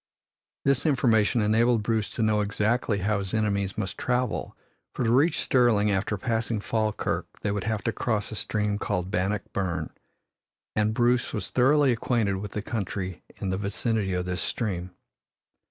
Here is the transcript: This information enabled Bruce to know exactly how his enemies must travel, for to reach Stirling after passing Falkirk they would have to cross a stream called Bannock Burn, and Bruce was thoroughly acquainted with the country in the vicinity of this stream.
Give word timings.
This 0.65 0.87
information 0.87 1.41
enabled 1.41 1.83
Bruce 1.83 2.09
to 2.15 2.23
know 2.23 2.41
exactly 2.41 2.97
how 3.05 3.19
his 3.19 3.35
enemies 3.35 3.77
must 3.77 3.99
travel, 3.99 4.57
for 4.95 5.03
to 5.03 5.11
reach 5.13 5.39
Stirling 5.39 5.91
after 5.91 6.17
passing 6.17 6.59
Falkirk 6.59 7.27
they 7.41 7.51
would 7.51 7.65
have 7.65 7.83
to 7.83 7.91
cross 7.91 8.31
a 8.31 8.35
stream 8.35 8.79
called 8.79 9.11
Bannock 9.11 9.43
Burn, 9.53 9.91
and 10.75 10.95
Bruce 10.95 11.33
was 11.33 11.49
thoroughly 11.51 11.91
acquainted 11.91 12.37
with 12.37 12.53
the 12.53 12.63
country 12.63 13.21
in 13.35 13.51
the 13.51 13.59
vicinity 13.59 14.13
of 14.13 14.25
this 14.25 14.41
stream. 14.41 14.89